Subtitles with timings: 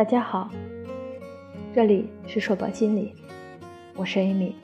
[0.00, 0.48] 大家好，
[1.74, 3.12] 这里是硕博心理，
[3.94, 4.54] 我是 Amy。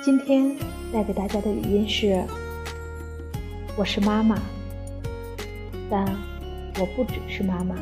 [0.00, 0.56] 今天
[0.92, 2.24] 带给大家的语音是：
[3.76, 4.38] 我是妈妈，
[5.90, 6.06] 但
[6.78, 7.74] 我不只是妈妈。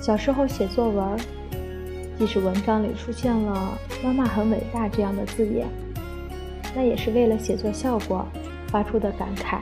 [0.00, 1.18] 小时候写作文，
[2.18, 5.66] 即使文章里出现了“妈妈很伟大”这样的字眼，
[6.74, 8.26] 那也是为了写作效果
[8.68, 9.58] 发出的感慨。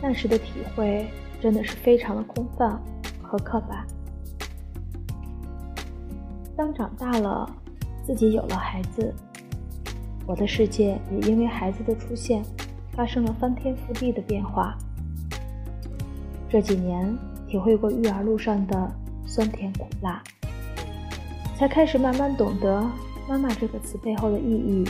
[0.00, 1.08] 那时的体会
[1.40, 2.80] 真的是非常的空泛
[3.22, 3.84] 和刻板。
[6.56, 7.48] 当长大了，
[8.06, 9.12] 自己有了孩子，
[10.26, 12.42] 我的世界也因为孩子的出现
[12.92, 14.76] 发生了翻天覆地的变化。
[16.48, 18.90] 这几年体会过育儿路上的
[19.26, 20.22] 酸甜苦辣，
[21.56, 22.84] 才开始慢慢懂得
[23.28, 24.84] “妈妈”这个词背后的意义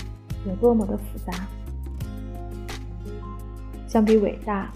[0.47, 1.33] 有多么的复杂。
[3.87, 4.71] 相比伟大。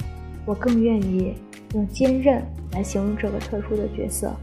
[0.45, 1.35] 我更愿意
[1.75, 4.35] 用坚韧来形容这个特殊的角色。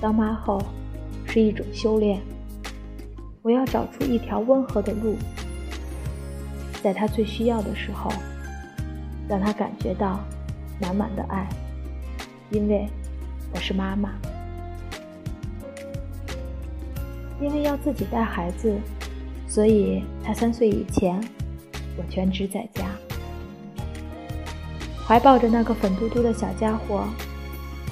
[0.00, 0.62] 当妈后
[1.26, 2.20] 是一种修炼，
[3.40, 5.16] 我要找出一条温和的路，
[6.82, 8.12] 在他最需要的时候，
[9.26, 10.20] 让他感觉到
[10.78, 11.48] 满满的爱，
[12.50, 12.86] 因为
[13.54, 14.10] 我是妈妈。
[17.40, 18.78] 因为要自己带孩子，
[19.48, 21.18] 所以他三岁以前。
[21.96, 22.86] 我全职在家，
[25.06, 27.04] 怀抱着那个粉嘟嘟的小家伙，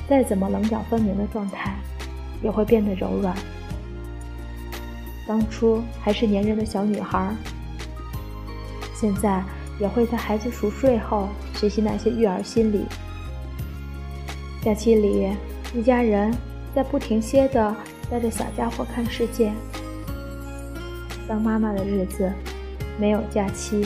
[0.08, 1.76] 再怎么棱角分明的状态，
[2.42, 3.32] 也会变得柔软。
[5.24, 7.32] 当初还是粘人的小女孩，
[8.92, 9.40] 现在
[9.78, 12.86] 也会在孩子熟睡后学习那些育儿心理。
[14.62, 15.28] 假期里，
[15.72, 16.34] 一家人
[16.74, 17.72] 在不停歇的
[18.10, 19.52] 带着小家伙看世界。
[21.28, 22.32] 当妈妈的日子。
[22.98, 23.84] 没有假期，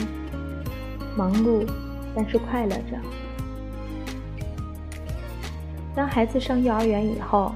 [1.15, 1.65] 忙碌，
[2.15, 2.97] 但是快乐着。
[5.95, 7.53] 当孩子上幼儿园以后，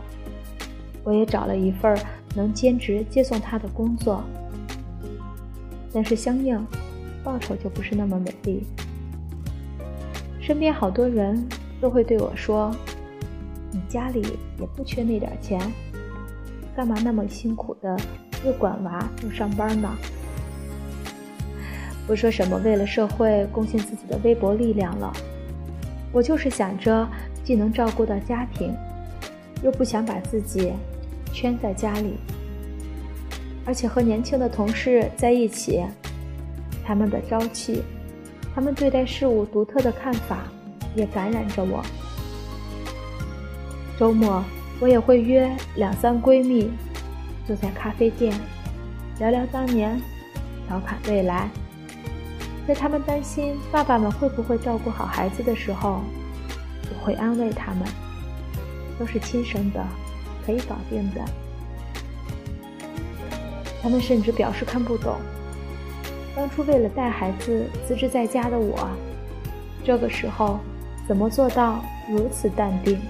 [1.04, 1.96] 我也找了一份
[2.36, 4.24] 能兼职接送他的工作，
[5.94, 6.60] 但是相应
[7.24, 8.64] 报酬就不是那么美丽。
[10.40, 11.48] 身边好多人
[11.80, 12.76] 都会对我说
[13.72, 14.22] ：“你家里
[14.60, 15.60] 也不缺那点钱，
[16.76, 17.96] 干嘛那么辛苦的
[18.44, 19.88] 又管娃又上班呢？”
[22.12, 25.14] 不说什么为了社会贡献自己的微薄力量了，
[26.12, 27.08] 我就是想着
[27.42, 28.76] 既能照顾到家庭，
[29.64, 30.74] 又不想把自己
[31.32, 32.16] 圈在家里，
[33.66, 35.86] 而且和年轻的同事在一起，
[36.84, 37.82] 他们的朝气，
[38.54, 40.40] 他们对待事物独特的看法，
[40.94, 41.82] 也感染着我。
[43.98, 44.44] 周末
[44.82, 46.70] 我也会约两三闺蜜，
[47.48, 48.34] 坐在咖啡店，
[49.18, 49.98] 聊聊当年，
[50.68, 51.50] 调侃未来。
[52.68, 56.02] 在他们担心爸爸们会不会照顾好孩子的时候，
[56.90, 57.84] 我会安慰他们，
[58.98, 59.84] 都是亲生的，
[60.46, 61.22] 可以搞定的。
[63.82, 65.16] 他们甚至表示看不懂，
[66.36, 68.88] 当初为了带孩子辞职在家的我，
[69.84, 70.60] 这个时候
[71.08, 73.02] 怎么做到如此淡定？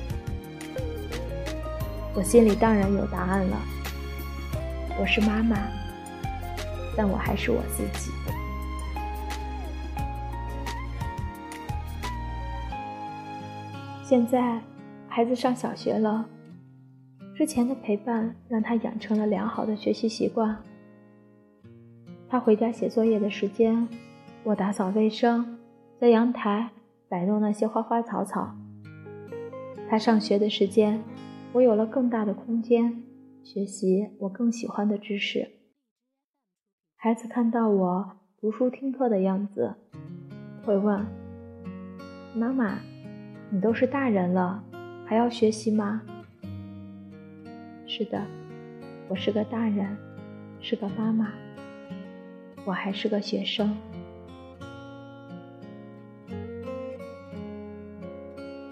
[2.16, 3.58] 我心里当然有答案了，
[5.00, 5.58] 我是妈妈，
[6.96, 8.12] 但我还是我自己。
[14.12, 14.60] 现在
[15.08, 16.28] 孩子上小学了，
[17.34, 20.62] 之前的陪伴让他养成了良好的学习习惯。
[22.28, 23.88] 他回家写作业的时间，
[24.44, 25.58] 我打扫卫生，
[25.98, 26.72] 在阳台
[27.08, 28.54] 摆弄那些花花草草。
[29.90, 31.02] 他上学的时间，
[31.54, 33.04] 我有了更大的空间
[33.46, 35.52] 学习我更喜欢的知识。
[36.98, 38.12] 孩子看到我
[38.42, 39.76] 读书听课的样子，
[40.66, 41.06] 会问
[42.36, 42.80] ：“妈妈。”
[43.54, 44.64] 你都是大人了，
[45.06, 46.02] 还要学习吗？
[47.86, 48.26] 是的，
[49.10, 49.98] 我是个大人，
[50.62, 51.34] 是个妈妈，
[52.64, 53.76] 我还是个学生。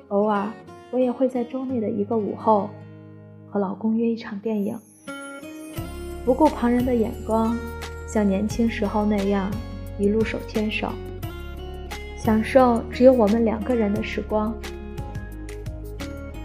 [0.08, 0.50] 偶尔，
[0.92, 2.70] 我也会在周内的一个午后，
[3.50, 4.80] 和老公约一场电影，
[6.24, 7.54] 不顾旁人的眼光，
[8.08, 9.52] 像年轻时候那样
[10.00, 10.88] 一路手牵手。
[12.16, 14.54] 享受只有我们两个人的时光。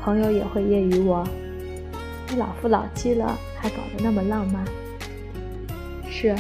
[0.05, 1.27] 朋友也会揶揄我
[2.29, 4.63] ：“你老夫老妻了，还搞得那么浪漫。”
[6.07, 6.37] 是，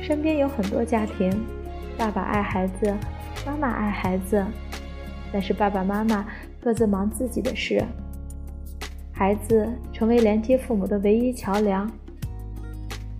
[0.00, 1.28] 身边有很多家庭，
[1.98, 2.94] 爸爸爱孩子，
[3.44, 4.46] 妈妈爱孩子，
[5.32, 6.24] 但是爸爸妈妈
[6.60, 7.84] 各自忙自己的事，
[9.12, 11.90] 孩子成为连接父母的唯一桥梁。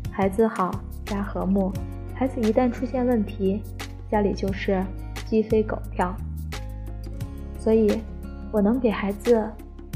[0.09, 0.71] 孩子好，
[1.05, 1.73] 家和睦；
[2.15, 3.61] 孩子一旦出现问题，
[4.09, 4.81] 家里就是
[5.26, 6.15] 鸡飞狗跳。
[7.59, 8.00] 所以，
[8.53, 9.50] 我能给孩子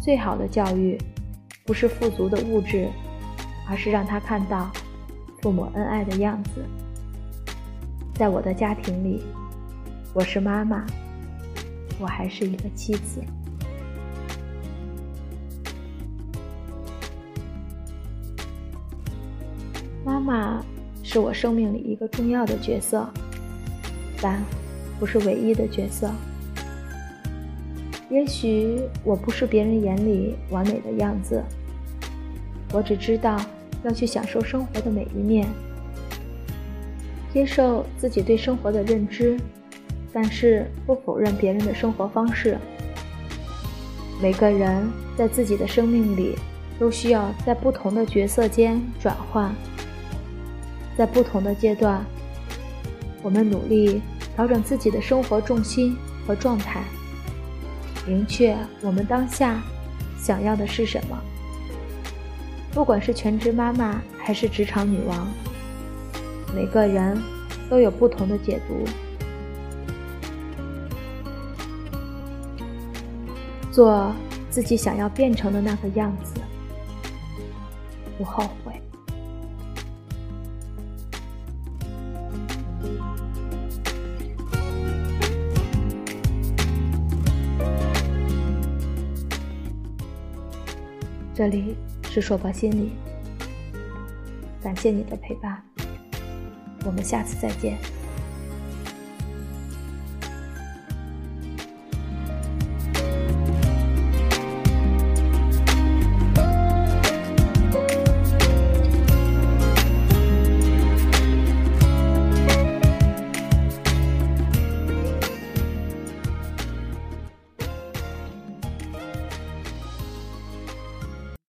[0.08, 0.96] 最好的教育，
[1.66, 2.88] 不是富足的物质，
[3.69, 4.70] 而是让他看到
[5.43, 6.64] 父母恩爱的样子。
[8.14, 9.22] 在我的家庭里，
[10.14, 10.87] 我是妈妈，
[12.00, 13.22] 我还是一个妻子。
[20.06, 20.64] 妈妈
[21.02, 23.06] 是我生命里一个重要的角色，
[24.22, 24.43] 但
[24.99, 26.10] 不是唯一的角色。
[28.10, 31.43] 也许我不是别人眼里完美的样子，
[32.72, 33.38] 我只知道
[33.84, 35.46] 要去享受生活的每一面，
[37.32, 39.37] 接受自己对生活的认知，
[40.10, 42.56] 但是不否认别人的生活方式。
[44.22, 46.34] 每个人在自己的生命里
[46.78, 49.55] 都需要在不同的角色间转换。
[50.96, 52.02] 在不同的阶段，
[53.22, 54.00] 我们努力
[54.34, 55.94] 调整自己的生活重心
[56.26, 56.82] 和状态，
[58.08, 59.60] 明确我们当下
[60.19, 61.19] 想要的是什么。
[62.72, 65.28] 不管是全职妈妈还是职场女王，
[66.55, 67.20] 每个人
[67.69, 68.84] 都有不同的解读。
[73.70, 74.10] 做
[74.50, 76.40] 自己想要变成的那个样子，
[78.16, 78.68] 不后悔。
[91.38, 91.76] 这里
[92.11, 92.90] 是硕博心理，
[94.61, 95.62] 感谢你的陪伴，
[96.85, 97.79] 我们下次再见。